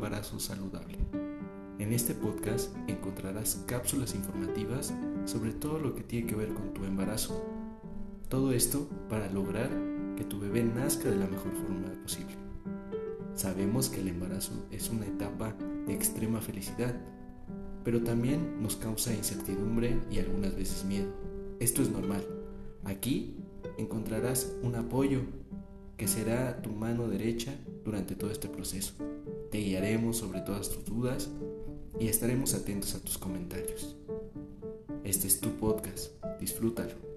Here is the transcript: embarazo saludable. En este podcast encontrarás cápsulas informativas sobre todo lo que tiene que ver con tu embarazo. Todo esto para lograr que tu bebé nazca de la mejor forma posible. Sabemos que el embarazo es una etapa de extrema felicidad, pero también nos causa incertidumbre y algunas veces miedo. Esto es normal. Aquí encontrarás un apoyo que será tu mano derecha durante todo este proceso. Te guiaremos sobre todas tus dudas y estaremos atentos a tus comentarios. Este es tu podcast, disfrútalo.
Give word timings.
embarazo 0.00 0.40
saludable. 0.40 0.98
En 1.78 1.92
este 1.92 2.14
podcast 2.14 2.74
encontrarás 2.88 3.64
cápsulas 3.66 4.14
informativas 4.14 4.94
sobre 5.24 5.52
todo 5.52 5.78
lo 5.78 5.94
que 5.94 6.02
tiene 6.02 6.26
que 6.26 6.36
ver 6.36 6.54
con 6.54 6.72
tu 6.72 6.84
embarazo. 6.84 7.44
Todo 8.28 8.52
esto 8.52 8.88
para 9.08 9.30
lograr 9.30 9.70
que 10.16 10.24
tu 10.24 10.38
bebé 10.38 10.62
nazca 10.62 11.10
de 11.10 11.16
la 11.16 11.26
mejor 11.26 11.52
forma 11.52 11.92
posible. 12.02 12.34
Sabemos 13.34 13.88
que 13.88 14.00
el 14.00 14.08
embarazo 14.08 14.52
es 14.70 14.90
una 14.90 15.06
etapa 15.06 15.54
de 15.86 15.94
extrema 15.94 16.40
felicidad, 16.40 16.94
pero 17.84 18.02
también 18.02 18.62
nos 18.62 18.76
causa 18.76 19.14
incertidumbre 19.14 20.00
y 20.10 20.18
algunas 20.18 20.54
veces 20.54 20.84
miedo. 20.84 21.12
Esto 21.58 21.82
es 21.82 21.90
normal. 21.90 22.24
Aquí 22.84 23.36
encontrarás 23.78 24.56
un 24.62 24.74
apoyo 24.76 25.20
que 26.00 26.08
será 26.08 26.62
tu 26.62 26.70
mano 26.70 27.08
derecha 27.08 27.52
durante 27.84 28.14
todo 28.14 28.30
este 28.30 28.48
proceso. 28.48 28.94
Te 29.50 29.58
guiaremos 29.58 30.16
sobre 30.16 30.40
todas 30.40 30.70
tus 30.70 30.86
dudas 30.86 31.28
y 31.98 32.08
estaremos 32.08 32.54
atentos 32.54 32.94
a 32.94 33.00
tus 33.00 33.18
comentarios. 33.18 33.98
Este 35.04 35.26
es 35.26 35.40
tu 35.40 35.50
podcast, 35.58 36.12
disfrútalo. 36.40 37.09